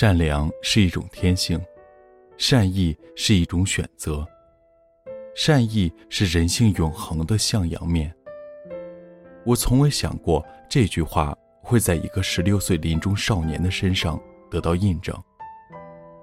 [0.00, 1.60] 善良是一种天性，
[2.36, 4.24] 善意是一种选择，
[5.34, 8.14] 善意是人性永恒的向阳面。
[9.44, 14.16] 我从未想过这句话会在一个十六岁临终少年的身上
[14.48, 15.12] 得到印证。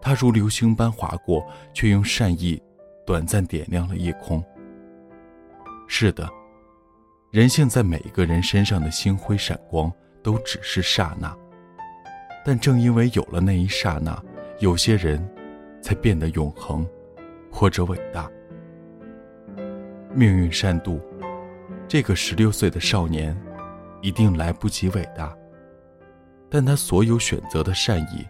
[0.02, 2.58] 他如流星般划过，却用善意
[3.06, 4.42] 短暂点亮了夜空。
[5.86, 6.26] 是的，
[7.30, 9.92] 人性在每一个人身上的星辉闪光，
[10.24, 11.38] 都只是刹那。
[12.48, 14.24] 但正因为有了那一刹那，
[14.60, 15.20] 有些人
[15.82, 16.88] 才变得永恒，
[17.52, 18.30] 或者伟大。
[20.14, 21.00] 命运善妒，
[21.88, 23.36] 这个十六岁的少年，
[24.00, 25.36] 一定来不及伟大。
[26.48, 28.24] 但他所有选择的善意，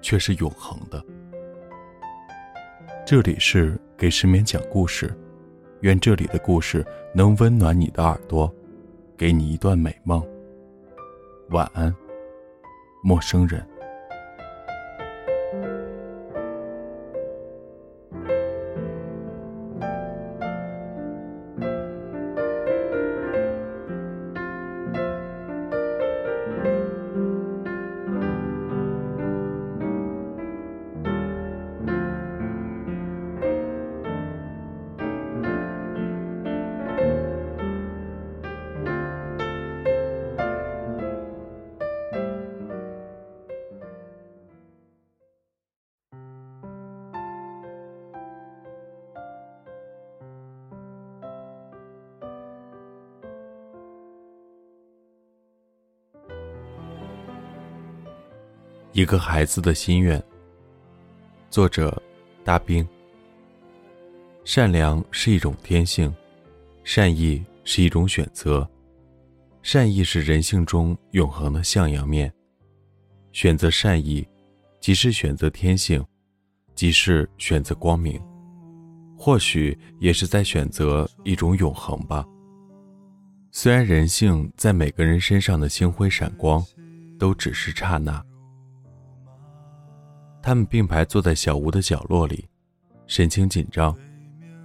[0.00, 1.04] 却是永恒的。
[3.04, 5.12] 这里是给失眠讲故事，
[5.80, 8.48] 愿这里的故事能温暖你的耳朵，
[9.16, 10.24] 给你一段美梦。
[11.48, 11.92] 晚安。
[13.02, 13.69] 陌生人。
[59.00, 60.22] 一个孩子的心愿。
[61.48, 61.90] 作者：
[62.44, 62.86] 大兵。
[64.44, 66.14] 善良是一种天性，
[66.84, 68.68] 善意是一种选择，
[69.62, 72.30] 善意是人性中永恒的向阳面。
[73.32, 74.28] 选择善意，
[74.80, 76.04] 即是选择天性，
[76.74, 78.20] 即是选择光明，
[79.16, 82.22] 或许也是在选择一种永恒吧。
[83.50, 86.62] 虽然人性在每个人身上的星辉闪光，
[87.18, 88.22] 都只是刹那。
[90.42, 92.48] 他们并排坐在小屋的角落里，
[93.06, 93.94] 神情紧张，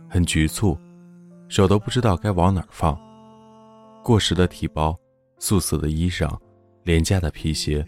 [0.09, 0.77] 很局促，
[1.49, 2.97] 手都不知道该往哪儿放。
[4.03, 4.97] 过时的提包，
[5.37, 6.37] 素色的衣裳，
[6.83, 7.85] 廉价的皮鞋，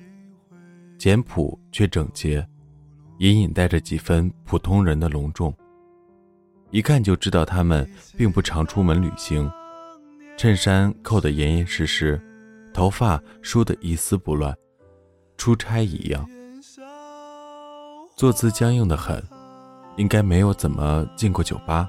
[0.97, 2.45] 简朴却整洁，
[3.19, 5.55] 隐隐带着几分普通人的隆重。
[6.71, 9.49] 一看就知道他们并不常出门旅行，
[10.35, 12.21] 衬衫扣得严严实实，
[12.73, 14.53] 头发梳得一丝不乱，
[15.37, 16.27] 出差一样。
[18.17, 19.23] 坐姿僵硬的很，
[19.95, 21.87] 应该没有怎么进过酒吧。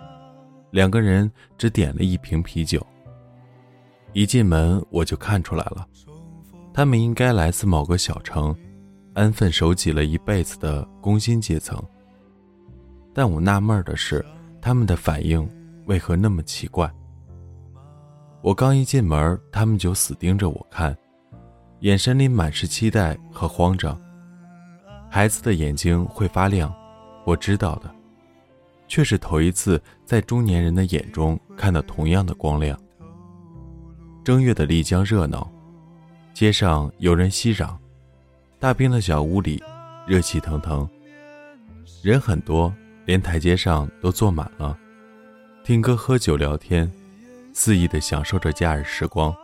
[0.71, 2.87] 两个人只点了一瓶啤酒。
[4.13, 5.89] 一进门我就看出来了，
[6.75, 8.55] 他们应该来自某个小城，
[9.15, 11.83] 安分守己了一辈子的工薪阶层。
[13.15, 14.23] 但我纳闷的是，
[14.61, 15.49] 他们的反应
[15.87, 16.93] 为何那么奇怪？
[18.43, 20.95] 我刚一进门，他们就死盯着我看，
[21.81, 23.99] 眼神里满是期待和慌张。
[25.11, 26.73] 孩子的眼睛会发亮，
[27.25, 27.91] 我知道的，
[28.87, 32.79] 却是头一次在中年人的眼中看到同样的光亮。
[34.23, 35.51] 正月的丽江热闹，
[36.35, 37.75] 街上有人熙攘，
[38.61, 39.63] 大冰的小屋里
[40.07, 40.87] 热气腾腾，
[42.03, 42.73] 人很多，
[43.07, 44.79] 连台阶上都坐满了，
[45.65, 46.91] 听歌、喝酒、聊天，
[47.55, 49.35] 肆意地享受着假日时光。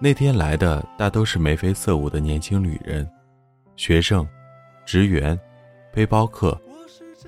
[0.00, 3.08] 那天来的大都是眉飞色舞的年轻女人。
[3.76, 4.26] 学生、
[4.86, 5.38] 职员、
[5.92, 6.58] 背包客，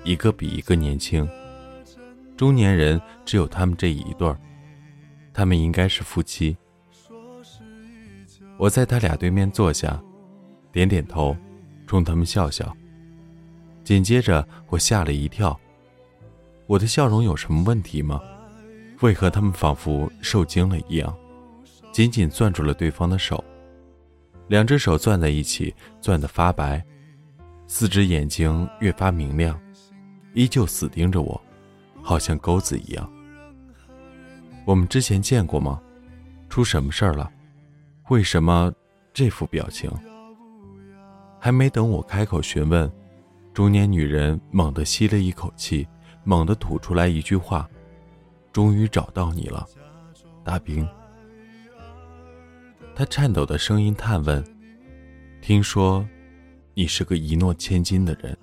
[0.03, 1.27] 一个比一个年轻。
[2.37, 4.37] 中年人只有他们这一对儿，
[5.33, 6.55] 他们应该是夫妻。
[8.57, 10.01] 我在他俩对面坐下，
[10.71, 11.35] 点点头，
[11.85, 12.75] 冲他们笑笑。
[13.83, 15.59] 紧接着，我吓了一跳，
[16.65, 18.21] 我的笑容有什么问题吗？
[19.01, 21.15] 为何他们仿佛受惊了一样，
[21.91, 23.43] 紧紧攥住了对方的手？
[24.47, 26.83] 两只手攥在一起，攥得发白，
[27.67, 29.59] 四只眼睛越发明亮，
[30.33, 31.39] 依旧死盯着我，
[32.01, 33.09] 好像钩子一样。
[34.65, 35.81] 我们之前见过吗？
[36.49, 37.29] 出什么事儿了？
[38.09, 38.73] 为什么
[39.13, 39.91] 这副表情？
[41.39, 42.89] 还没等我开口询问，
[43.53, 45.87] 中年女人猛地吸了一口气，
[46.23, 47.69] 猛地吐出来一句话
[48.51, 49.65] ：“终于找到你了，
[50.43, 50.87] 大兵。”
[52.97, 54.43] 他颤抖的声音探问
[55.39, 56.03] ：“听说，
[56.73, 58.35] 你是个一诺千金的人。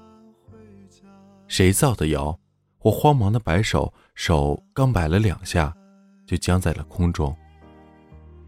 [1.49, 2.39] 谁造的谣？”
[2.79, 5.75] 我慌忙的摆手，手刚摆了两下，
[6.25, 7.37] 就僵在了空中。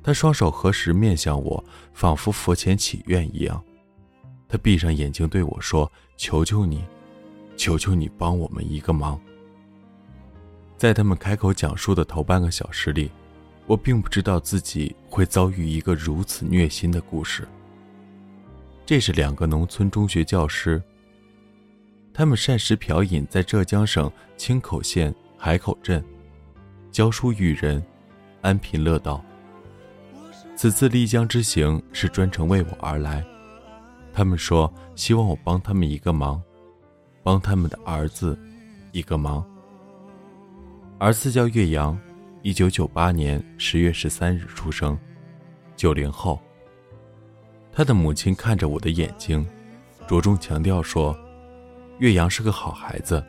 [0.00, 3.60] 他双手合十，面向我，仿佛佛前祈愿一样
[4.46, 6.84] ：“他闭上眼睛对我说：“求求你，
[7.56, 9.20] 求求你帮我们一个忙。”
[10.78, 13.10] 在他们开口讲述的头半个小时里，
[13.66, 17.46] 我并不知道自己会遭遇一个如此虐心的故事。
[18.84, 20.80] 这是两个农村中学教师，
[22.14, 26.04] 他们膳食嫖饮在浙江省青口县海口镇，
[26.92, 27.84] 教书育人，
[28.42, 29.24] 安贫乐道。
[30.54, 33.24] 此次丽江之行是专程为我而来。
[34.12, 36.40] 他们说希望我帮他们一个忙，
[37.22, 38.38] 帮他们的儿子
[38.92, 39.44] 一个忙。
[40.98, 41.98] 儿子叫岳阳，
[42.46, 44.96] 一九九八年十月十三日出生，
[45.74, 46.40] 九零后。
[47.72, 49.44] 他的母亲看着我的眼睛，
[50.06, 51.18] 着重强调说
[51.98, 53.20] ：“岳阳是个好孩子。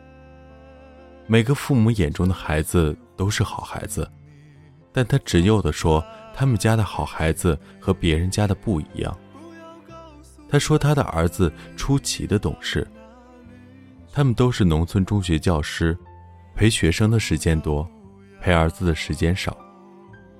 [1.26, 4.08] 每个父母眼中的孩子都是好孩子，
[4.94, 9.18] 但他执拗地说，他们家的好孩子和别人家的不一样。
[10.48, 12.88] 他说他的儿子出奇的懂事。
[14.14, 15.98] 他们都是农村中学教师，
[16.54, 17.90] 陪学生的时间多，
[18.48, 19.58] 陪儿子的时间少，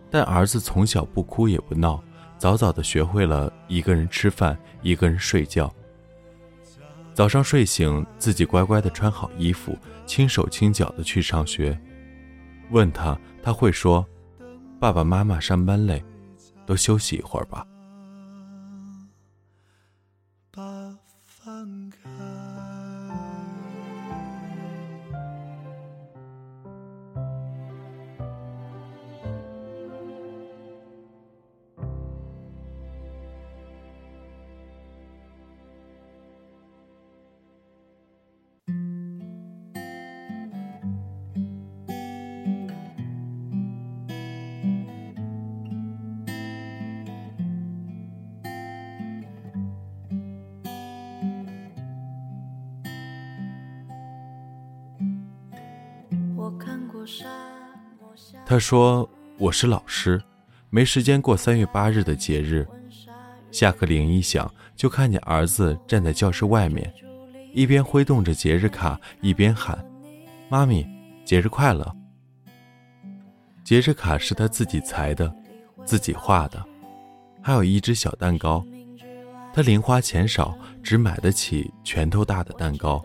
[0.10, 2.02] 但儿子从小不哭也不闹。”
[2.40, 5.70] 早早的学会了一个人吃饭，一个人睡觉。
[7.14, 11.78] 早上睡醒，自己乖乖的穿好衣服，轻手轻脚的去上学。
[12.70, 14.06] 问他，他会说
[14.80, 16.02] ：“爸爸妈妈上班累，
[16.66, 17.68] 多休息一会儿吧。”
[58.46, 60.22] 他说：“我是老师，
[60.70, 62.68] 没时间过三月八日的节日。
[63.52, 66.94] 下课铃一响，就看见儿子站在教室外面，
[67.54, 69.78] 一边挥动着节日卡，一边喊
[70.50, 70.88] ：‘妈咪，
[71.26, 71.96] 节日快乐！’
[73.64, 75.34] 节日卡是他自己裁的，
[75.86, 76.64] 自己画的，
[77.42, 78.66] 还有一只小蛋糕。
[79.54, 83.04] 他零花钱少，只买得起拳头大的蛋糕。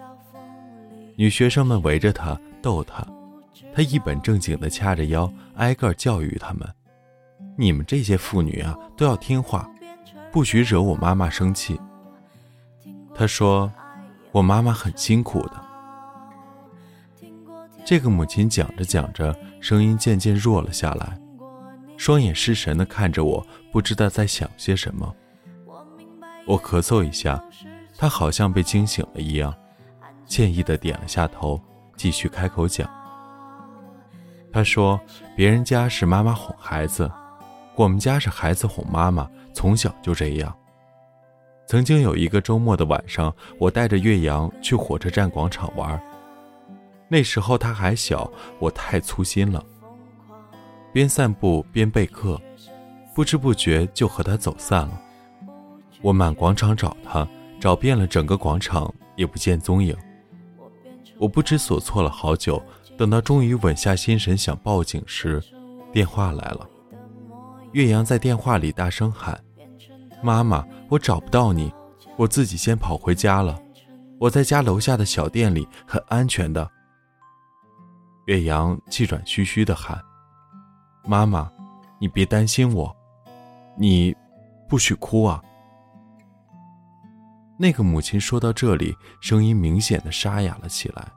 [1.16, 3.06] 女学生们围着他逗他。”
[3.74, 6.68] 他一本正经地掐着腰，挨个教育他们
[7.56, 9.70] ：“你们这些妇女啊，都要听话，
[10.30, 11.80] 不许惹我妈妈生气。”
[13.14, 13.70] 他说
[14.32, 15.60] ：“我妈妈很辛苦的。”
[17.84, 21.18] 这个母亲讲着讲着，声音渐渐弱了下来，
[21.96, 25.14] 双眼失神地看着我，不知道在想些什么。
[26.46, 27.42] 我咳嗽一下，
[27.96, 29.54] 她好像被惊醒了一样，
[30.26, 31.60] 歉意地点了下头，
[31.96, 32.88] 继续开口讲。
[34.52, 35.00] 他说
[35.34, 37.10] ：“别人家是妈妈哄孩子，
[37.74, 40.54] 我们家是孩子哄妈妈，从小就这样。”
[41.66, 45.98] 曾经有一个周末的晚上，我带着岳阳去火车站广场玩。
[47.08, 49.64] 那时候他还小，我太粗心了。
[50.92, 52.38] 边散步边备课，
[53.14, 55.00] 不知不觉就和他走散了。
[56.02, 57.26] 我满广场找他，
[57.58, 59.96] 找遍了整个广场，也不见踪影。
[61.16, 62.62] 我不知所措了好久。
[63.02, 65.42] 等到终于稳下心神想报警时，
[65.92, 66.70] 电话来了。
[67.72, 69.36] 岳阳在电话里大声喊
[70.22, 71.74] ：“妈妈，我找不到你，
[72.16, 73.60] 我自己先跑回家了。
[74.20, 76.70] 我在家楼下的小店里，很安全的。”
[78.26, 80.00] 岳阳气喘吁吁地喊
[81.04, 81.50] ：“妈妈，
[82.00, 82.96] 你别担心我，
[83.76, 84.14] 你
[84.68, 85.42] 不许哭啊！”
[87.58, 91.10] 那个母亲说到这里，声音明显的沙哑了起来。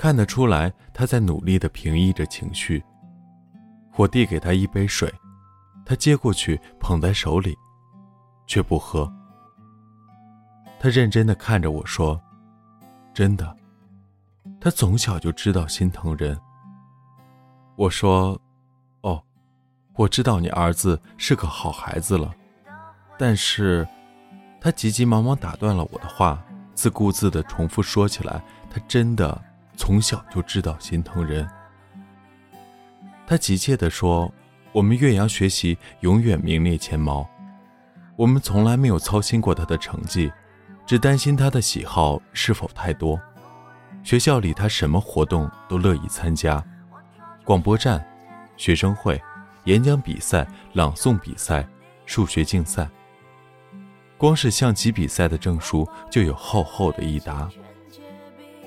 [0.00, 2.82] 看得出来，他在努力地平抑着情绪。
[3.96, 5.12] 我递给他一杯水，
[5.84, 7.54] 他接过去捧在手里，
[8.46, 9.12] 却不喝。
[10.78, 12.18] 他认真地看着我说
[13.12, 13.54] ：“真的，
[14.58, 16.34] 他从小就知道心疼人。”
[17.76, 18.40] 我说
[19.04, 19.22] ：“哦，
[19.96, 22.34] 我知道你儿子是个好孩子了，
[23.18, 23.86] 但是……”
[24.62, 26.42] 他急急忙忙打断了我的话，
[26.72, 28.42] 自顾自地重复说起来
[28.72, 29.38] ：“他真的。”
[29.80, 31.48] 从小就知道心疼人，
[33.26, 34.30] 他急切地说
[34.72, 37.26] ：“我们岳阳学习永远名列前茅，
[38.14, 40.30] 我们从来没有操心过他的成绩，
[40.84, 43.18] 只担心他的喜好是否太多。
[44.02, 46.62] 学校里他什么活动都乐意参加，
[47.42, 48.06] 广播站、
[48.58, 49.18] 学生会、
[49.64, 51.66] 演讲比赛、朗诵比赛、
[52.04, 52.86] 数学竞赛。
[54.18, 57.48] 光是象棋比赛的证书就有厚厚的一沓。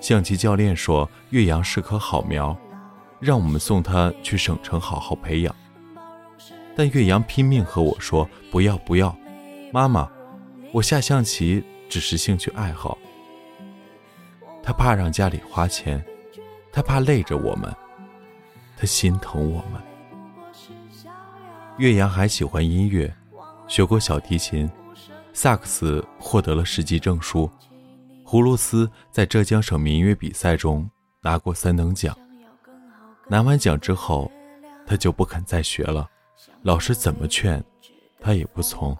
[0.03, 2.53] 象棋教练说岳阳是棵好苗，
[3.21, 5.55] 让我们送他去省城好好培养。
[6.75, 9.15] 但岳阳拼命和我说不要不要，
[9.71, 10.11] 妈妈，
[10.73, 12.97] 我下象棋只是兴趣爱好。
[14.61, 16.03] 他怕让家里花钱，
[16.69, 17.73] 他怕累着我们，
[18.75, 19.81] 他心疼我们。
[21.77, 23.09] 岳阳还喜欢音乐，
[23.69, 24.69] 学过小提琴，
[25.31, 27.49] 萨克斯获得了十级证书，
[28.25, 30.89] 葫芦丝在浙江省民乐比赛中
[31.21, 32.17] 拿过三等奖。
[33.27, 34.31] 拿完奖之后，
[34.85, 36.09] 他就不肯再学了，
[36.61, 37.63] 老师怎么劝，
[38.19, 38.97] 他也不从。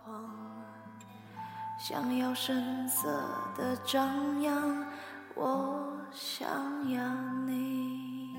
[1.79, 3.07] 想要声色
[3.57, 4.85] 的张扬。
[5.35, 6.47] 我想
[6.91, 7.03] 要
[7.47, 8.29] 你。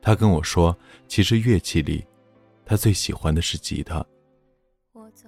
[0.00, 0.78] 他跟我说，
[1.08, 2.06] 其实乐器里，
[2.64, 4.04] 他最喜欢的是吉他。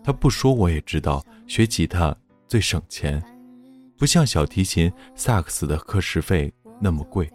[0.03, 2.17] 他不说我也知道，学吉他
[2.47, 3.23] 最省钱，
[3.97, 7.31] 不像小提琴、萨克斯的课时费那么贵。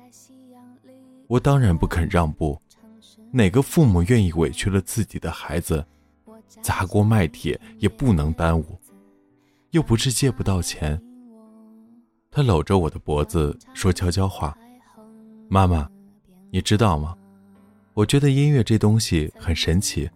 [1.27, 2.59] 我当然不肯让步，
[3.31, 5.85] 哪个父母愿意委屈了自己的孩子？
[6.61, 8.77] 砸锅卖铁也不能耽误，
[9.69, 11.01] 又不是借不到钱。
[12.29, 14.57] 他搂着我的脖子说悄悄话
[15.49, 15.89] ：“妈妈，
[16.49, 17.15] 你知道吗？
[17.93, 20.09] 我觉得音乐这东西很神奇，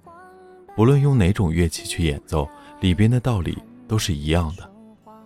[0.76, 2.48] 不论用哪种乐器去演奏，
[2.80, 4.72] 里边的道理都是一样的。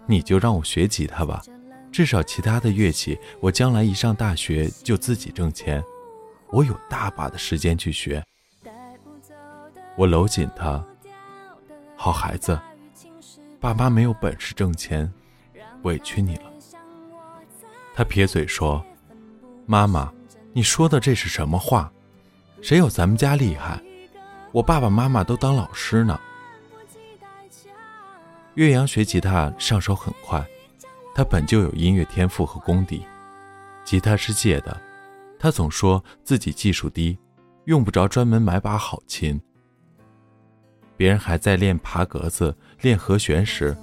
[0.08, 1.44] 你就让我学吉他吧，
[1.92, 5.84] 至少其他的乐器，我将来一上大学就自己挣钱，
[6.50, 8.24] 我有大把的时间去学。”
[9.96, 10.84] 我搂紧他。
[11.96, 12.60] 好孩子，
[13.60, 15.12] 爸妈没有本事挣钱，
[15.84, 16.52] 委屈你了。
[17.94, 18.84] 他撇嘴说
[19.68, 20.12] ：“妈妈，
[20.54, 21.92] 你说的这是什么话？
[22.62, 23.82] 谁有咱们家厉害？
[24.52, 26.20] 我爸爸妈妈都当老师呢。”
[28.56, 30.46] 岳阳学吉他上手很快，
[31.16, 33.06] 他本就有音乐天赋和功底。
[33.86, 34.80] 吉他是借的，
[35.40, 37.18] 他总说自己技术低，
[37.66, 39.40] 用不着专门买把好琴。
[40.98, 43.76] 别人还在练爬格子、练和弦时，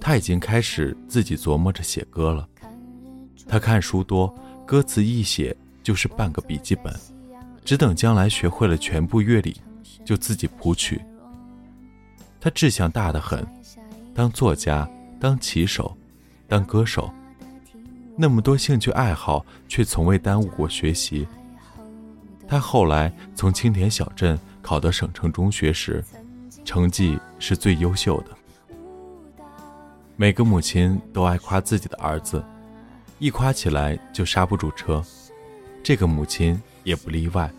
[0.00, 2.48] 他已经开始自己琢磨着写歌了。
[3.48, 4.32] 他看书多，
[4.64, 6.94] 歌词一写就是半个笔记本，
[7.64, 9.60] 只等将来学会了全部乐理，
[10.04, 11.00] 就自己谱曲。
[12.40, 13.46] 他志向大得很，
[14.14, 14.88] 当作家、
[15.20, 15.96] 当棋手、
[16.48, 17.10] 当歌手，
[18.16, 21.26] 那么多兴趣爱好，却从未耽误过学习。
[22.48, 26.04] 他后来从青田小镇考到省城中学时。
[26.62, 28.26] 成绩是最优秀的。
[30.14, 32.44] 每个母亲都爱夸自己的儿子，
[33.18, 35.02] 一夸起来就刹不住车。
[35.82, 37.50] 这个母亲也不例外。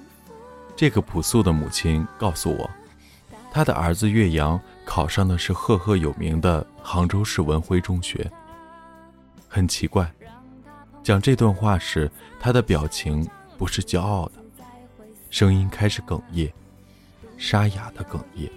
[0.75, 2.69] 这个朴素的母亲告诉我，
[3.51, 8.29] 她的儿子岳阳考上的是赫赫有名的杭州市文晖中学。
[9.47, 10.09] 很奇怪，
[11.03, 12.09] 讲这段话时，
[12.39, 14.33] 他的表情不是骄傲的，
[15.29, 16.49] 声音开始哽咽，
[17.37, 18.49] 沙哑的哽咽。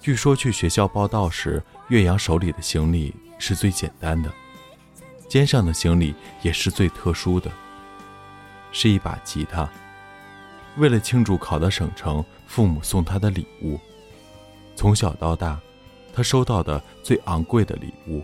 [0.00, 4.32] 据说去学校报道时，岳阳手里的行李是最简单的，
[5.28, 7.50] 肩上的行李也是最特殊的，
[8.72, 9.70] 是一把吉他。
[10.78, 13.78] 为了庆祝考到省城，父母送他的礼物。
[14.74, 15.60] 从小到大，
[16.14, 18.22] 他收到的最昂贵的礼物。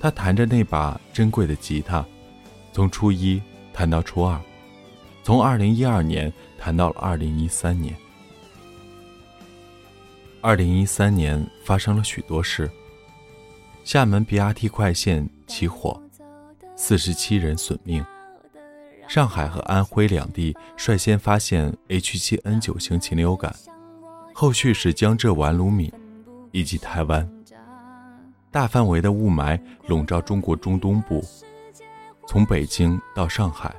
[0.00, 2.04] 他弹着那把珍贵的吉他，
[2.72, 3.40] 从初一
[3.72, 4.40] 弹到初二，
[5.22, 7.96] 从二零一二年弹到了二零一三年。
[10.40, 12.68] 二零一三年发生了许多事。
[13.84, 16.02] 厦门 BRT 快线起火，
[16.74, 18.04] 四十七人损命。
[19.12, 23.54] 上海和安徽两地率先发现 H7N9 型禽流感，
[24.32, 25.92] 后续是江浙皖鲁闽
[26.50, 27.30] 以及台湾。
[28.50, 31.22] 大范围的雾霾笼罩中国中东部，
[32.26, 33.74] 从北京到上海，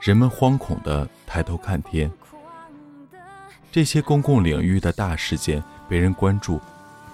[0.00, 2.08] 人们惶恐地抬头看天。
[3.72, 5.60] 这些公共领域的大事件。
[5.88, 6.60] 被人关注、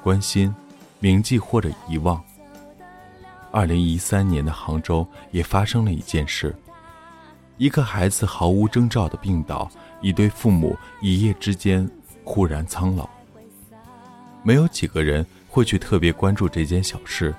[0.04, 0.54] 关心、
[1.00, 2.22] 铭记或者遗忘。
[3.50, 6.54] 二零一三年的杭州也发生了一件事：
[7.58, 11.88] 一个孩子毫无征兆的病倒，一对父母一夜之间
[12.24, 13.08] 忽然苍老。
[14.42, 17.34] 没有几个人会去特别关注这件小事，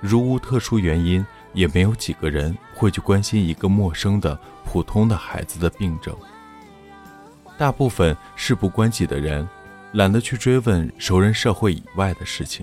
[0.00, 6.14] 如无特殊原因，也没有几个人会去关心一个陌生的普通的孩子的病症。
[7.56, 9.48] 大部分事不关己的人。
[9.92, 12.62] 懒得去追问熟人社会以外的事情。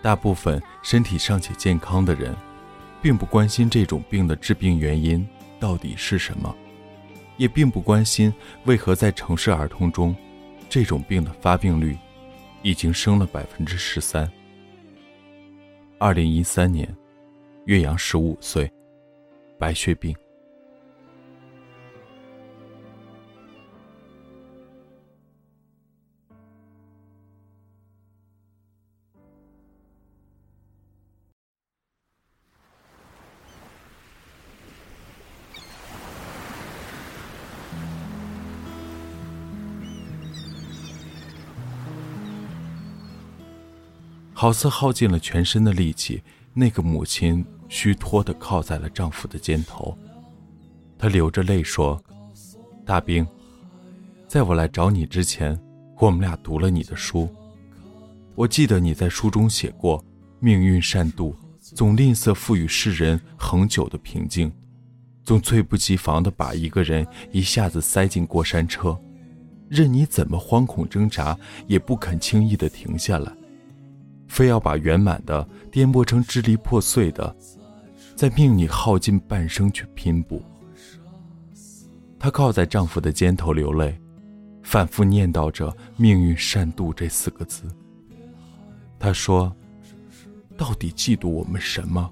[0.00, 2.32] 大部分身体尚且健康的人，
[3.02, 5.26] 并不关心这种病的致病原因
[5.58, 6.54] 到底是什么。
[7.36, 8.32] 也并不关心
[8.64, 10.16] 为何在城市儿童中，
[10.70, 11.94] 这种病的发病率
[12.62, 14.30] 已经升了百分之十三。
[15.98, 16.88] 二零一三年，
[17.66, 18.72] 岳阳十五岁，
[19.58, 20.16] 白血病。
[44.38, 49.96] 好似耗尽了全身的力气，那个母亲虚脱地靠在了丈夫的肩头。
[50.98, 51.98] 她流着泪说
[52.84, 53.26] ：“大兵，
[54.28, 55.58] 在我来找你之前，
[55.98, 57.26] 我们俩读了你的书。
[58.34, 60.04] 我记得你在书中写过，
[60.38, 64.52] 命运善妒，总吝啬赋予世人恒久的平静，
[65.24, 69.00] 总猝不及防地把一个人一下子塞进过山车，
[69.70, 71.34] 任你怎么惶恐挣扎，
[71.66, 73.32] 也不肯轻易地停下来。”
[74.28, 77.34] 非要把圆满的颠簸成支离破碎的，
[78.14, 80.42] 在命你耗尽半生去拼补。
[82.18, 83.98] 她靠在丈夫的肩头流泪，
[84.62, 87.62] 反复念叨着“命运善妒”这四个字。
[88.98, 89.54] 她说
[90.56, 92.10] ：“到底嫉妒我们什么？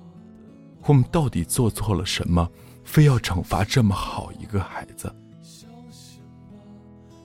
[0.85, 2.49] 我们到底做错了什么？
[2.85, 5.13] 非要惩罚这么好一个孩子？”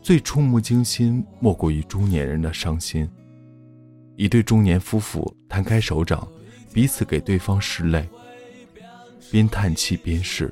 [0.01, 3.07] 最触目惊心，莫过于中年人的伤心。
[4.19, 6.27] 一对中年夫妇摊开手掌，
[6.73, 8.05] 彼此给对方拭泪，
[9.31, 10.51] 边叹气边拭，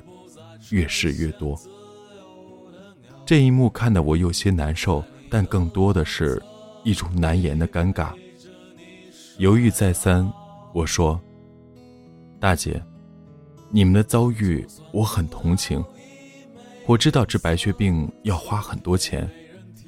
[0.70, 1.54] 越拭越多。
[3.26, 6.42] 这一幕看得我有些难受，但更多的是
[6.82, 8.14] 一种难言的尴尬。
[9.36, 10.26] 犹豫再三，
[10.72, 11.20] 我说
[12.40, 12.82] ：“大姐，
[13.68, 15.84] 你们的遭遇我很同情。
[16.86, 19.30] 我知道治白血病要花很多钱，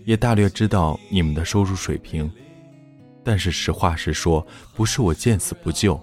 [0.04, 2.30] 也大略知道你们的收入水平。”
[3.22, 6.00] 但是实话实说，不是我见死不救，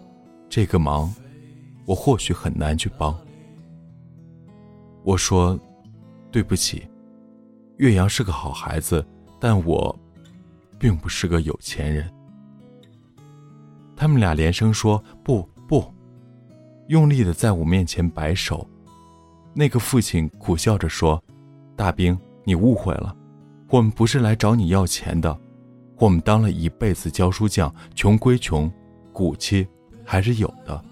[0.47, 1.13] 这个忙，
[1.85, 3.17] 我或许很难去帮。
[5.03, 5.59] 我说，
[6.31, 6.87] 对不起，
[7.77, 9.05] 岳阳是个好孩子，
[9.39, 9.97] 但我，
[10.77, 12.07] 并不是个有钱人。
[13.95, 15.83] 他们俩连声说不不，
[16.87, 18.67] 用力的在我面前摆手。
[19.53, 21.21] 那个父亲苦笑着说
[21.75, 23.15] ：“大兵，你误会了，
[23.69, 25.35] 我们不是来找你要钱的。”
[25.99, 28.71] 我们当了一辈子教书匠，穷归穷，
[29.11, 29.67] 骨气
[30.05, 30.83] 还是有的。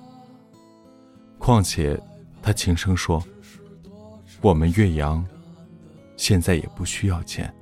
[1.38, 2.00] 况且，
[2.42, 3.24] 他轻声说
[4.42, 5.24] ：“我们岳阳，
[6.18, 7.54] 现在也不需要钱。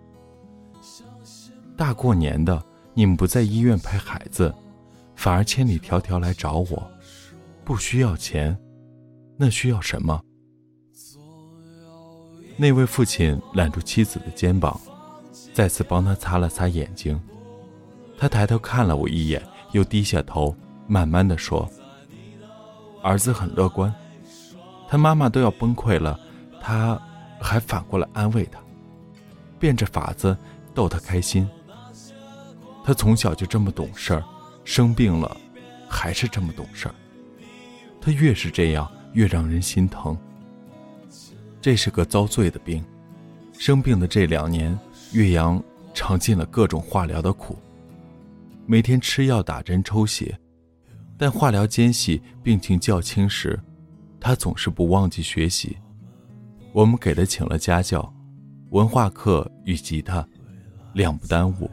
[1.75, 4.53] 大过年的，你们不在医院陪孩子，
[5.15, 6.91] 反而千里迢迢来找我，
[7.65, 8.57] 不需要钱，
[9.35, 10.21] 那需要什么？”
[12.55, 14.79] 那位父亲揽住妻子的肩膀，
[15.53, 17.19] 再次帮他擦了擦眼睛。
[18.17, 20.55] 他抬头看了我一眼，又低下头，
[20.87, 21.69] 慢慢的说
[23.03, 23.93] ：“儿子很乐观，
[24.87, 26.17] 他妈妈都要崩溃了，
[26.61, 26.99] 他
[27.41, 28.59] 还反过来安慰他，
[29.59, 30.37] 变着法子
[30.73, 31.47] 逗他开心。
[32.85, 34.23] 他从小就这么懂事儿，
[34.63, 35.35] 生病了
[35.89, 36.95] 还是这么懂事儿。
[37.99, 40.17] 他越是这样，越让人心疼。
[41.59, 42.83] 这是个遭罪的病，
[43.57, 44.77] 生病的这两年，
[45.11, 45.61] 岳阳
[45.93, 47.57] 尝尽了各种化疗的苦。”
[48.65, 50.37] 每天吃药、打针、抽血，
[51.17, 53.59] 但化疗间隙病情较轻时，
[54.19, 55.77] 他总是不忘记学习。
[56.71, 58.11] 我们给他请了家教，
[58.69, 60.27] 文化课与吉他，
[60.93, 61.69] 两不耽误。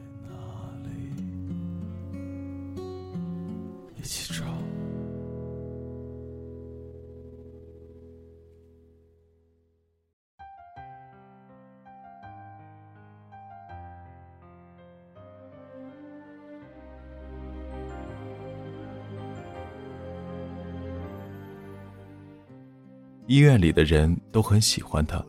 [23.30, 25.24] 医院里的人都很喜欢他，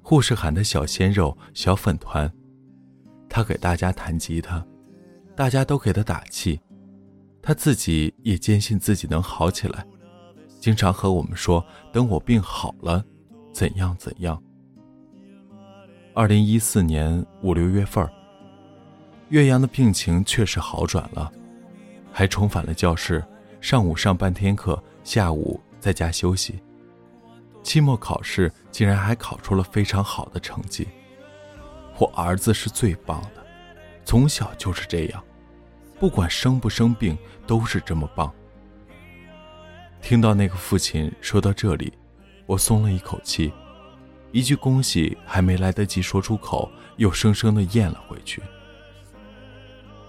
[0.00, 2.32] 护士喊他“小鲜肉”“小粉团”。
[3.28, 4.66] 他给大家弹吉他，
[5.36, 6.58] 大家都给他打气，
[7.42, 9.86] 他自己也坚信自己能好起来，
[10.58, 11.62] 经常和我们说
[11.92, 13.04] ：“等我病好了，
[13.52, 14.42] 怎样怎样。”
[16.16, 18.08] 二零一四年五六月份，
[19.28, 21.30] 岳阳的病情确实好转了，
[22.10, 23.22] 还重返了教室，
[23.60, 26.58] 上午上半天课，下午在家休息。
[27.68, 30.88] 期末考试竟然还考出了非常好的成绩，
[31.98, 33.46] 我儿子是最棒的，
[34.06, 35.22] 从小就是这样，
[36.00, 37.14] 不管生不生病
[37.46, 38.32] 都是这么棒。
[40.00, 41.92] 听到那个父亲说到这里，
[42.46, 43.52] 我松了一口气，
[44.32, 48.42] 一句恭喜还没来得及说出口，又生生的咽了回去。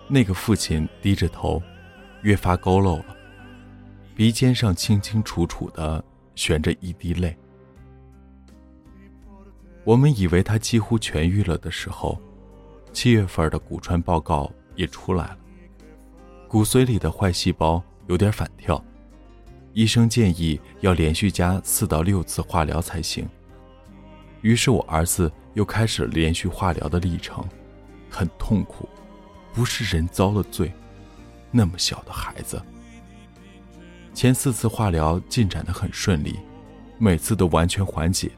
[0.07, 1.61] 那个父亲低着头，
[2.21, 3.17] 越发佝偻了，
[4.15, 6.01] 鼻尖上清清楚楚的
[6.35, 7.37] 悬着一滴泪。
[9.83, 12.19] 我们以为他几乎痊愈了的时候，
[12.93, 15.37] 七月份的骨穿报告也出来了，
[16.47, 18.83] 骨髓里的坏细胞有点反跳，
[19.73, 23.27] 医生建议要连续加四到六次化疗才行。
[24.41, 27.43] 于是我儿子又开始了连续化疗的历程，
[28.09, 28.87] 很痛苦，
[29.53, 30.71] 不是人遭了罪，
[31.51, 32.61] 那么小的孩子。
[34.13, 36.37] 前四次化疗进展的很顺利，
[36.97, 38.31] 每次都完全缓解。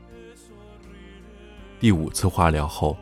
[1.82, 2.96] 第五次化疗后，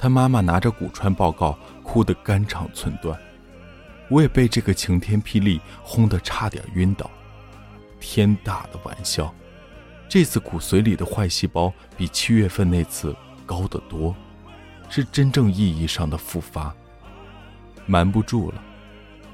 [0.00, 3.16] 他妈妈拿着骨穿报告哭得肝肠寸断，
[4.08, 7.08] 我也被这个晴天霹雳轰得差点晕倒。
[8.00, 9.32] 天大的玩笑！
[10.08, 13.14] 这次骨髓里的坏细胞比七月份那次
[13.46, 14.12] 高得多，
[14.88, 16.74] 是真正意义上的复发。
[17.86, 18.60] 瞒不住了，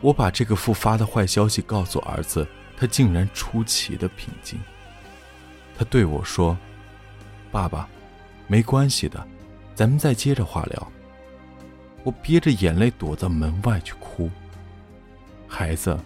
[0.02, 4.60] 我把这个复发的坏消息告诉儿子，他竟然出奇的平静。
[5.78, 6.54] 他对我说
[7.50, 7.88] ：“爸爸，
[8.46, 9.26] 没关系的，
[9.74, 10.92] 咱们再接着化疗。”
[12.04, 14.28] 我憋着眼泪躲到门外去哭。
[15.46, 15.96] 孩子，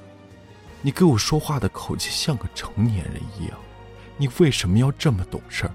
[0.83, 3.57] 你给我说话的口气像个成年人一样。
[4.19, 5.71] 你为什么要这么懂事？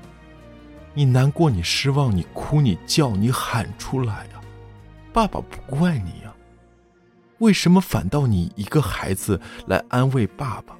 [0.94, 4.42] 你难过，你失望，你哭，你叫，你喊出来啊！
[5.14, 6.34] 爸爸不怪你呀。
[7.40, 10.78] 为什么反倒你一个孩子来安慰爸爸？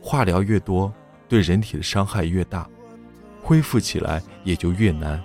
[0.00, 0.92] 化疗越多，
[1.26, 2.68] 对人体的伤害越大，
[3.48, 5.18] 恢复起来也就越难。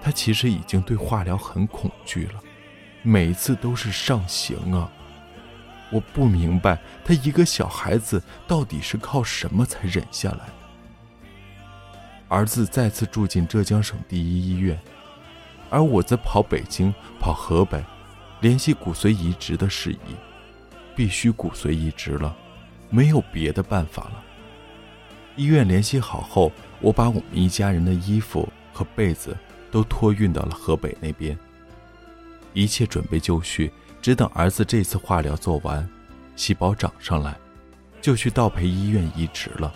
[0.00, 2.40] 他其实已经对化疗很恐惧了，
[3.02, 4.90] 每次都是上刑啊。
[5.90, 10.52] 我不明白，他一个小孩子到底是靠什么才忍下来的。
[12.28, 14.80] 儿子再次住进浙江省第一医院，
[15.68, 17.84] 而我则跑北京、跑河北，
[18.40, 20.16] 联系骨髓移植的事宜。
[20.96, 22.34] 必须骨髓移植了，
[22.88, 24.24] 没有别的办法了。
[25.36, 29.36] 医院联系好后，我把我们一家人的衣服和被子
[29.70, 31.36] 都托运到了河北那边，
[32.52, 33.72] 一切准备就绪。
[34.00, 35.86] 只等儿子这次化疗做完，
[36.36, 37.36] 细胞长上来，
[38.00, 39.74] 就去道培医院移植了。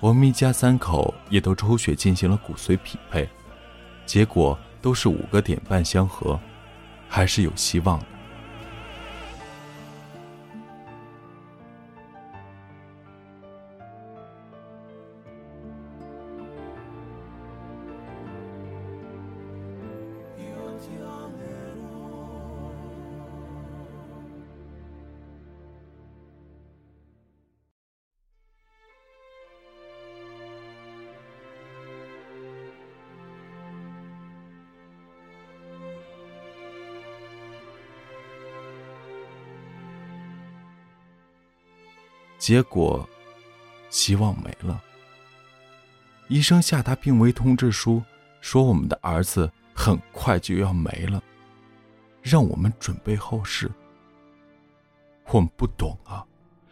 [0.00, 3.28] 我们一家三口也都抽血进行了骨髓匹配，
[4.04, 6.38] 结果都是五个点半相合，
[7.08, 8.06] 还是有希望的。
[42.48, 43.06] 结果，
[43.90, 44.82] 希望没了。
[46.28, 48.02] 医生下达病危通知书，
[48.40, 51.22] 说我们的儿子很快就要没了，
[52.22, 53.70] 让我们准备后事。
[55.26, 56.24] 我们不懂啊，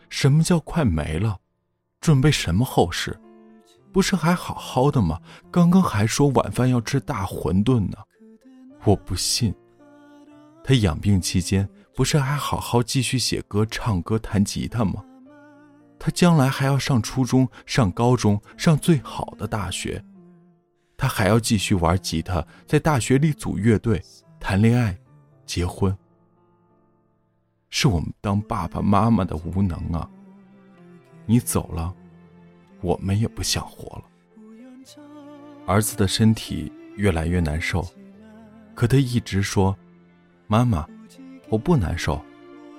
[0.08, 1.36] 什么叫快没了？
[2.00, 3.14] 准备什么后事？
[3.92, 5.20] 不是还好好的吗？
[5.50, 7.98] 刚刚还说晚饭要吃大馄饨呢。
[8.84, 9.54] 我不信。
[10.64, 15.04] 他养病期间不是还好好继续写歌、唱歌、弹吉他吗？
[15.98, 20.04] 他将来还要上初中、上高中、上最好的大学，
[20.96, 24.02] 他还要继续玩吉他，在大学里组乐队、
[24.38, 24.96] 谈恋爱、
[25.44, 25.96] 结婚。
[27.70, 30.08] 是我们当爸爸妈妈的无能啊！
[31.26, 31.92] 你走了，
[32.80, 34.04] 我们也不想活了。
[35.66, 37.84] 儿子的身体越来越难受，
[38.74, 39.76] 可他一直说
[40.46, 40.86] ：“妈妈，
[41.48, 42.24] 我不难受，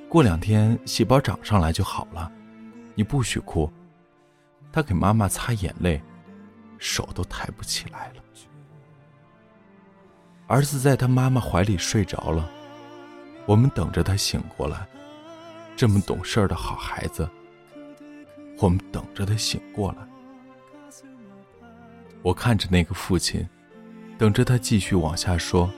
[0.07, 2.31] 过两天细胞长上来就好了。”
[2.97, 3.71] 你不许哭，
[4.71, 6.01] 他给妈妈擦眼泪，
[6.79, 8.23] 手都抬不起来了。
[10.47, 12.49] 儿子在他妈妈怀里睡着了，
[13.45, 14.87] 我们等着他醒过来。
[15.75, 17.29] 这么懂事的好孩子，
[18.57, 19.99] 我们等着他醒过来。
[22.23, 23.47] 我看着那个父亲，
[24.17, 25.69] 等着他继续往下说，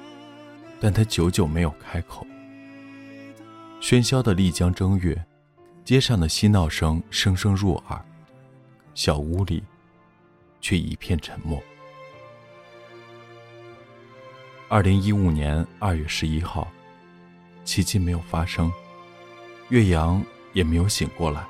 [0.79, 2.25] 但他久久没有开口。
[3.81, 5.21] 喧嚣的丽江正月。
[5.89, 7.99] 街上的嬉闹声声声入耳，
[8.93, 9.63] 小屋里
[10.61, 11.59] 却一片沉默。
[14.67, 16.67] 二零一五年二月十一号，
[17.63, 18.71] 奇迹没有发生，
[19.69, 20.23] 岳阳
[20.53, 21.43] 也没有醒过来。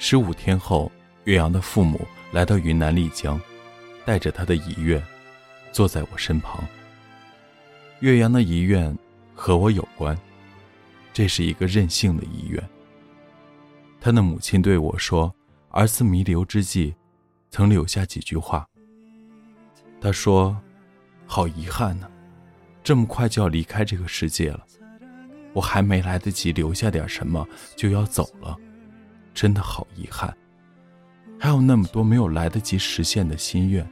[0.00, 0.90] 十五天后，
[1.26, 3.40] 岳阳的父母来到云南丽江，
[4.04, 5.00] 带着他的遗愿，
[5.70, 6.66] 坐在我身旁。
[8.00, 8.98] 岳阳的遗愿
[9.32, 10.18] 和我有关，
[11.12, 12.60] 这是一个任性的遗愿。
[14.06, 15.34] 他的母亲对我说
[15.70, 16.94] ：“儿子弥留之际，
[17.50, 18.64] 曾留下几句话。
[20.00, 20.56] 他说
[21.26, 22.08] ：‘好遗憾呢，
[22.84, 24.64] 这么快就要离开这个世界了，
[25.52, 28.56] 我还没来得及留下点什么，就要走了，
[29.34, 30.32] 真的好遗憾。’
[31.36, 33.84] 还有那么多没有来得及实现的心愿。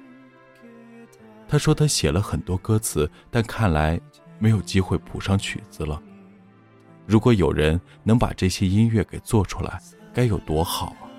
[1.49, 4.01] 他说他写了很多歌词，但看来
[4.39, 6.01] 没有机会谱上曲子了。
[7.05, 9.83] 如果有人能把这些音乐给做出来。”
[10.15, 11.11] 该有多好啊！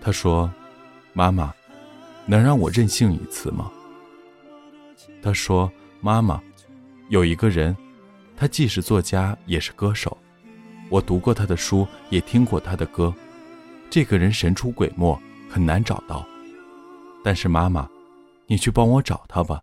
[0.00, 0.50] 他说
[1.12, 1.54] ：“妈妈，
[2.24, 3.70] 能让我任性一次吗？”
[5.22, 5.70] 他说
[6.00, 6.42] ：“妈妈，
[7.10, 7.76] 有一个人，
[8.34, 10.16] 他既是作家也是歌手，
[10.88, 13.14] 我读过他的书，也听过他的歌。
[13.90, 16.26] 这个人神出鬼没，很难找到。
[17.22, 17.86] 但是妈妈，
[18.46, 19.60] 你去帮我找他吧，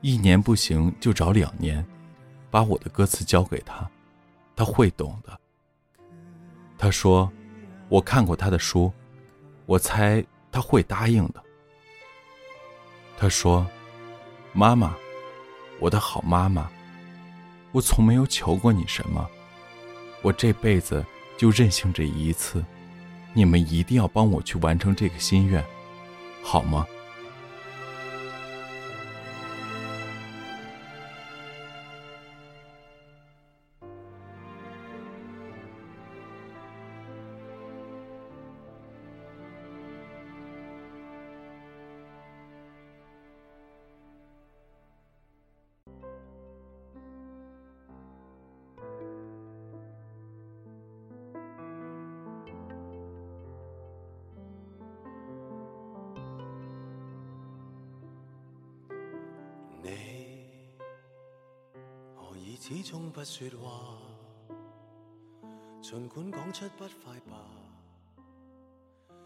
[0.00, 1.86] 一年不行就找两年，
[2.50, 3.88] 把我的歌词交给他，
[4.56, 5.38] 他会懂的。”
[6.80, 7.30] 他说
[7.90, 8.90] ：“我看过他的书，
[9.66, 11.42] 我猜他会答应的。”
[13.18, 13.66] 他说
[14.54, 14.96] ：“妈妈，
[15.78, 16.70] 我的好妈妈，
[17.72, 19.28] 我从没有求过你什么，
[20.22, 21.04] 我这辈子
[21.36, 22.64] 就任性这一次，
[23.34, 25.62] 你们一定要帮我去完成这个心愿，
[26.42, 26.86] 好吗？”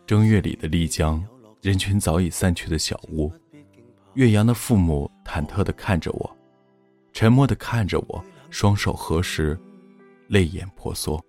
[0.06, 1.24] 正月里的丽江，
[1.62, 3.32] 人群早已散去的小屋，
[4.14, 6.36] 岳阳的父母忐忑地看着我，
[7.12, 9.58] 沉默地看着我，双手合十，
[10.28, 11.24] 泪眼婆娑。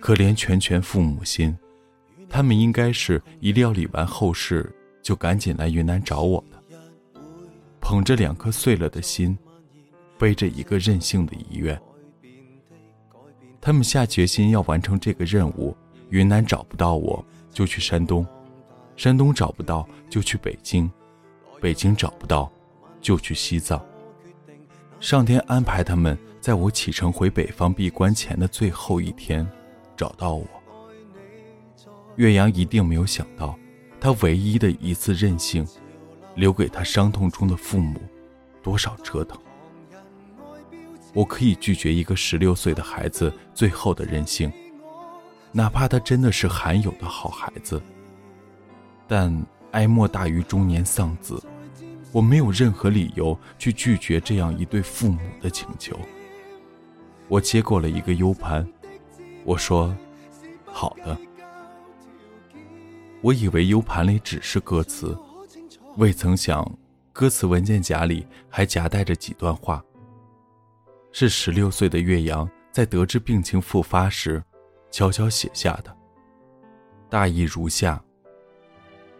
[0.00, 1.56] 可怜全全父母心，
[2.28, 6.80] 他们应该是一料理完后事就赶紧来云南找我的，
[7.80, 9.36] 捧着两颗碎了的心。
[10.18, 11.78] 背着一个任性的遗愿，
[13.60, 15.76] 他们下决心要完成这个任务。
[16.10, 18.24] 云南找不到我，就去山东；
[18.96, 20.88] 山东找不到，就去北京；
[21.60, 22.50] 北京找不到，
[23.00, 23.84] 就去西藏。
[25.00, 29.46] 上天安排他们在我启程回北方闭关前的最后一天
[29.96, 30.46] 找到我。
[32.16, 33.58] 岳阳一定没有想到，
[34.00, 35.66] 他唯一的一次任性，
[36.34, 38.00] 留给他伤痛中的父母
[38.62, 39.38] 多少折腾。
[41.12, 44.50] 我可以拒绝一个十六岁的孩子最后的任性，
[45.56, 47.80] 哪怕他真的是罕有的好孩子。
[49.08, 49.34] 但
[49.70, 51.42] 哀莫大于中年丧子，
[52.12, 55.98] 我没有任何理由去拒绝这样一对父母的请求。
[57.26, 58.68] 我接过了一个 U 盘，
[59.44, 59.96] 我说
[60.70, 61.16] ：“好的。”
[63.22, 65.16] 我以为 U 盘里只是歌词，
[65.96, 66.70] 未曾想
[67.14, 69.82] 歌词文件夹里还夹带着几段话。
[71.12, 74.42] 是十六岁的岳阳在得知病情复发时，
[74.90, 75.94] 悄悄写下的。
[77.08, 78.02] 大意如下：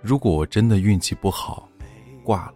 [0.02, 1.68] 如果我真的运气不好，
[2.24, 2.54] 挂了，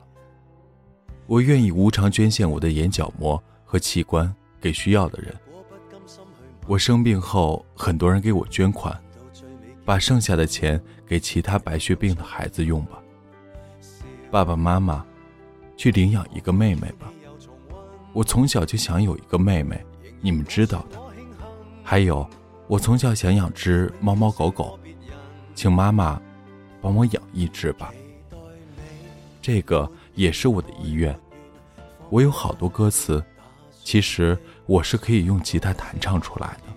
[1.26, 5.34] 我愿意无偿捐献我的眼角膜和器官给需要的人。
[6.66, 8.96] 我生病后，很多人给我捐款，
[9.84, 13.02] 把剩下的钱给其他白血病的孩子用吧。
[14.30, 15.04] 爸爸妈妈，
[15.76, 17.12] 去领养一个妹妹吧。
[18.12, 19.84] 我从小就想有一个妹妹，
[20.20, 21.00] 你们知道的。
[21.82, 22.28] 还有，
[22.70, 24.78] 我从小想养只猫猫狗狗，
[25.56, 26.22] 请妈妈
[26.80, 27.92] 帮我养一只吧。
[29.42, 31.18] 这个也是我的遗愿。
[32.10, 33.20] 我有好多歌词，
[33.82, 36.72] 其实我是可以用吉他弹唱出来的，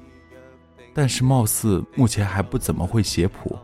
[0.95, 3.55] 但是貌似目前还不怎么会写谱。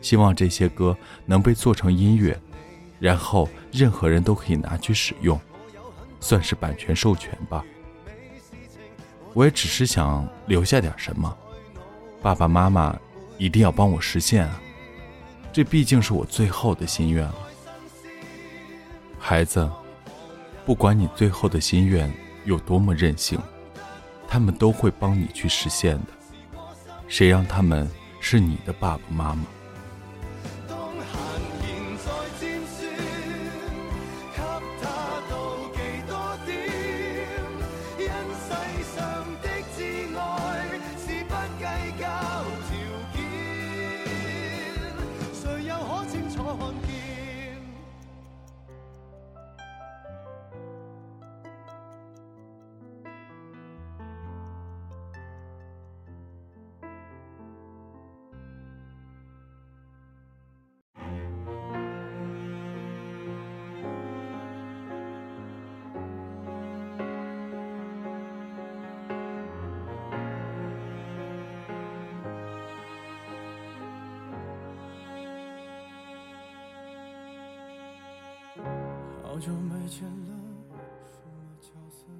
[0.00, 2.40] 希望这些歌能被做成音乐，
[2.98, 5.38] 然后任何人都可以拿去使用。
[6.18, 7.62] 算是版权授权吧。
[9.34, 11.36] 我也只是想留下点什么，
[12.20, 12.98] 爸爸妈妈
[13.38, 14.60] 一定要帮我实现啊！
[15.52, 17.34] 这毕竟是我最后的心愿了。
[19.18, 19.70] 孩子，
[20.66, 22.12] 不管你最后的心愿
[22.44, 23.38] 有多么任性，
[24.26, 26.06] 他们都会帮你去实现的。
[27.06, 27.88] 谁让他们
[28.20, 29.42] 是你的爸爸妈妈？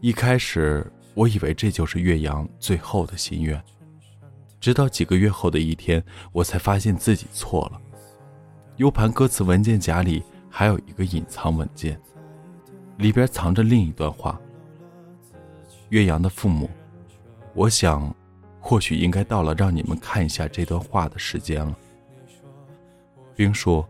[0.09, 3.63] 一开始我以为这就是岳阳最后的心愿，
[4.59, 7.79] 直到几个月后的一天，我才发现自己错了。
[8.77, 12.01] U 盘歌词文件夹里还有一个隐藏文件，
[12.97, 14.41] 里边藏着另一段话。
[15.91, 16.71] 岳阳的父母，
[17.53, 18.11] 我想，
[18.61, 21.77] 或许应该到了让你们看一下这段话的时间了。
[23.37, 23.87] 冰说：“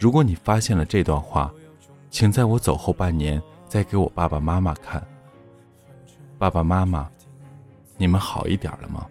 [0.00, 1.54] 如果你发现了这段话，
[2.10, 5.00] 请在我走后半年再给我爸爸妈妈看。
[6.38, 7.10] 爸爸妈妈，
[7.96, 9.06] 你们好一点了吗？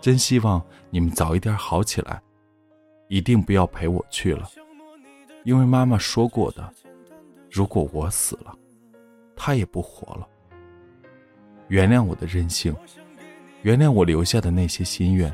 [0.00, 2.20] 真希望你们早一点好起来。”
[3.08, 4.48] 一定不要陪我去了，
[5.44, 6.72] 因为妈妈说过的，
[7.50, 8.56] 如果我死了，
[9.36, 10.26] 她也不活了。
[11.68, 12.74] 原谅我的任性，
[13.60, 15.30] 原谅我留下的那些心愿。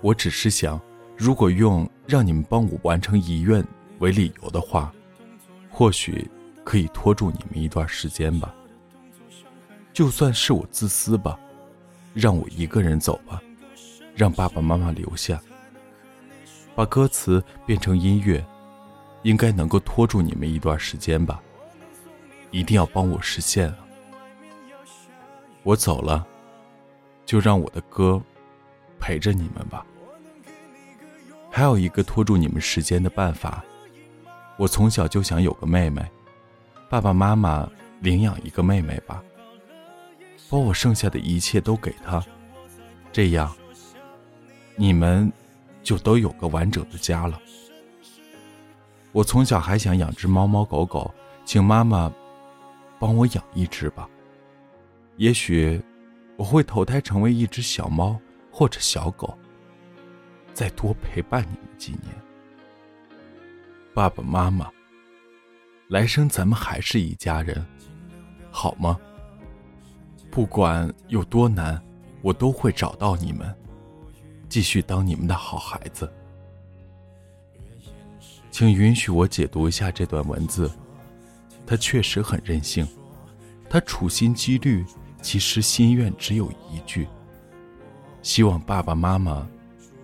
[0.00, 0.80] 我只是想，
[1.16, 3.64] 如果用让你们帮我完成遗愿
[4.00, 4.92] 为理由的话，
[5.70, 6.28] 或许
[6.64, 8.52] 可以拖住你们一段时间吧。
[9.94, 11.38] 就算是我自私吧，
[12.12, 13.40] 让我一个人走吧，
[14.12, 15.40] 让爸爸妈妈留下。
[16.74, 18.44] 把歌词变成音乐，
[19.22, 21.40] 应该能够拖住你们一段时间吧。
[22.50, 23.78] 一定要帮我实现啊！
[25.62, 26.26] 我走了，
[27.24, 28.20] 就让我的歌
[28.98, 29.86] 陪着你们吧。
[31.50, 33.64] 还有一个拖住你们时间的办法，
[34.56, 36.04] 我从小就想有个妹妹，
[36.90, 37.68] 爸爸妈妈
[38.00, 39.22] 领养一个妹妹吧，
[40.48, 42.24] 把我剩下的一切都给他，
[43.12, 43.54] 这样
[44.76, 45.32] 你们。
[45.84, 47.38] 就都有个完整的家了。
[49.12, 52.10] 我从小还想养只猫猫狗狗，请妈妈
[52.98, 54.08] 帮我养一只吧。
[55.18, 55.78] 也许
[56.38, 58.18] 我会投胎成为一只小猫
[58.50, 59.36] 或者小狗，
[60.54, 62.14] 再多陪伴你们几年。
[63.92, 64.72] 爸爸妈妈，
[65.88, 67.62] 来生咱们还是一家人，
[68.50, 68.98] 好吗？
[70.34, 71.80] 不管有多难，
[72.20, 73.54] 我都会找到你们。
[74.48, 76.12] 继续当你们的好孩子，
[78.50, 80.68] 请允许我解读一下这段文字。
[81.64, 82.84] 他确实很任性，
[83.70, 84.84] 他处心积虑，
[85.22, 87.06] 其实心愿只有一句：
[88.20, 89.46] 希望爸爸妈妈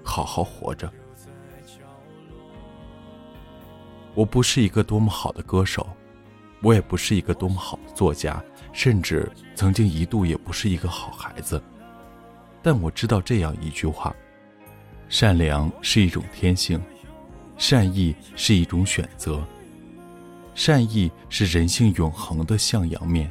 [0.05, 0.89] 好好活着。
[4.15, 5.85] 我不是一个多么好的歌手，
[6.63, 8.41] 我也不是一个多么好的作家，
[8.73, 11.63] 甚至曾经一度也不是一个好孩子。
[12.63, 14.15] 但我知道这样一句话。
[15.09, 16.81] 善良是一种天性，
[17.57, 19.45] 善意是一种选择，
[20.55, 23.29] 善意是人性永恒的向阳面。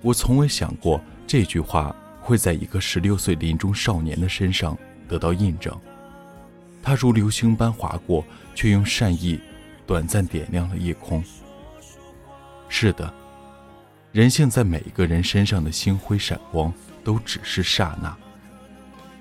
[0.00, 4.74] 我从未想过这句话会在一个十六岁临终少年的身上
[5.06, 5.78] 得到印证。
[6.82, 9.38] 他如流星般划过，却用善意
[9.86, 11.22] 短暂点亮了夜空。
[12.70, 13.12] 是的，
[14.10, 16.72] 人性在每一个人身上的星辉闪光，
[17.04, 18.16] 都只是刹那。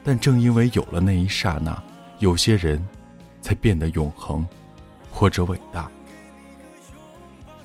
[0.03, 1.81] 但正因为有了那一刹那，
[2.19, 2.83] 有些人，
[3.41, 4.47] 才变得永恒，
[5.11, 5.91] 或者伟大。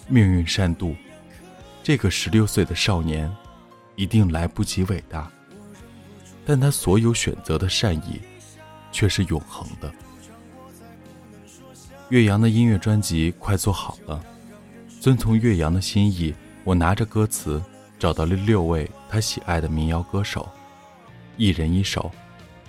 [0.09, 0.97] 命运善妒，
[1.82, 3.32] 这个十六岁的少年，
[3.94, 5.30] 一定来不及伟大。
[6.44, 8.20] 但他所有选择的善意，
[8.90, 9.92] 却是永恒的。
[12.09, 14.20] 岳阳的音乐专辑快做好了，
[15.01, 16.34] 遵从岳阳的心意，
[16.64, 17.62] 我拿着歌词，
[17.98, 20.48] 找到了六位他喜爱的民谣歌手，
[21.36, 22.10] 一人一首。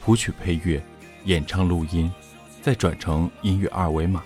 [0.06, 0.84] 谱曲、配乐、
[1.24, 2.12] 演唱、录音，
[2.62, 4.22] 再转成音乐二维码。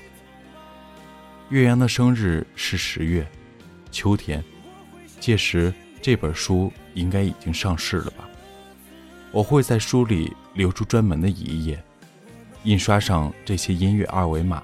[1.49, 3.27] 岳阳的生日是十月，
[3.91, 4.43] 秋天，
[5.19, 8.27] 届时这本书应该已经上市了吧？
[9.31, 11.79] 我会在书里留出专门的一页，
[12.63, 14.63] 印刷上这些音乐二维码，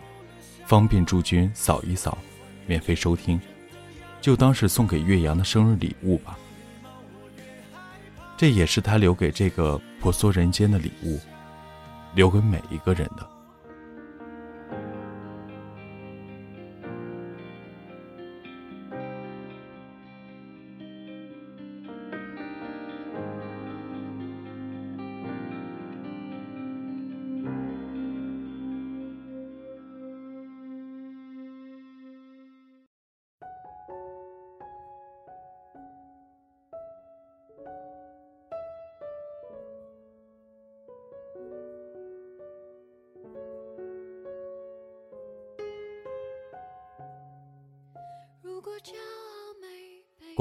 [0.66, 2.18] 方便诸君扫一扫，
[2.66, 3.40] 免费收听，
[4.24, 6.40] 就当是送给岳阳的生日礼物吧。
[8.38, 11.20] 这也是他留给这个婆娑人间的礼物，
[12.16, 13.33] 留给每一个人的。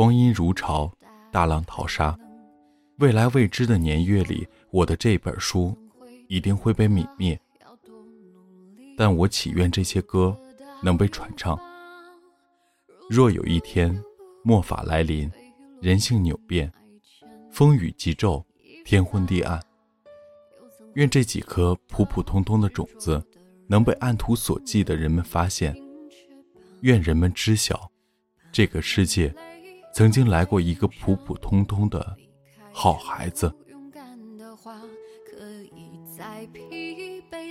[0.02, 0.92] 光阴如潮，
[1.30, 2.18] 大浪淘沙，
[2.98, 5.78] 未来未知的年月里，我的这本书
[6.26, 7.40] 一定会被泯灭。
[8.96, 10.36] 但我祈愿这些歌
[10.82, 11.56] 能被传唱，
[13.08, 13.96] 若有一天
[14.42, 15.30] 末法来临，
[15.80, 16.72] 人性扭变，
[17.52, 18.44] 风雨急骤，
[18.84, 19.62] 天昏地暗，
[20.94, 23.24] 愿这几颗普普通通的种子
[23.68, 25.72] 能被按图索骥的人们发现，
[26.80, 27.88] 愿人们知晓，
[28.50, 29.32] 这个世界
[29.92, 32.16] 曾经来过一个普普通通的
[32.72, 33.52] 好孩子。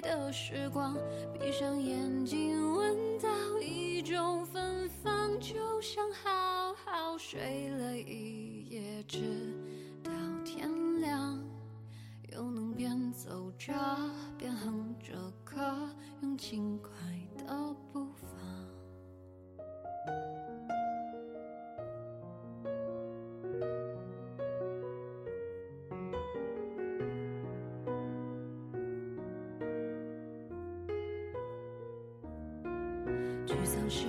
[0.01, 0.97] 的时光，
[1.33, 3.29] 闭上眼睛，闻到
[3.61, 9.53] 一种芬芳，就想好好睡了一夜，直
[10.03, 10.11] 到
[10.43, 10.69] 天
[10.99, 11.39] 亮，
[12.33, 13.73] 又能边走着
[14.37, 15.13] 边哼着
[15.43, 15.89] 歌，
[16.21, 16.89] 用轻快
[17.37, 18.27] 的步伐。
[33.93, 34.05] 时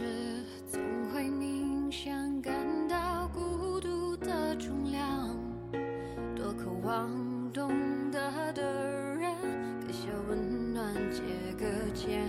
[0.70, 0.80] 总
[1.12, 2.54] 会冥想，感
[2.86, 5.36] 到孤独的重量。
[6.36, 7.10] 多渴望
[7.52, 7.68] 懂
[8.12, 8.62] 得的
[9.16, 9.34] 人，
[9.84, 11.20] 给些温暖，借
[11.58, 12.20] 个肩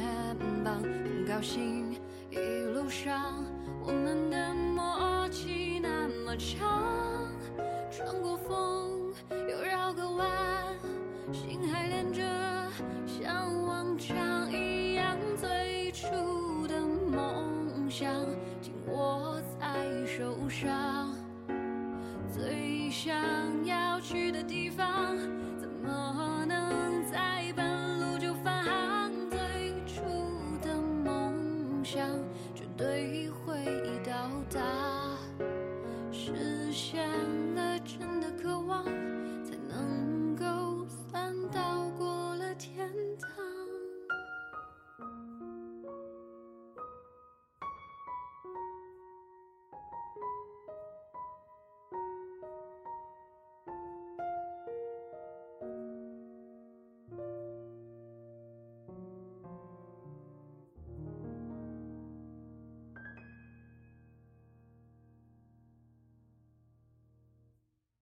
[0.64, 0.82] 膀。
[0.82, 1.96] 很高兴
[2.32, 2.38] 一
[2.74, 3.46] 路上
[3.86, 7.30] 我们的默契那么长，
[7.92, 8.73] 穿过风。
[23.04, 23.43] shine.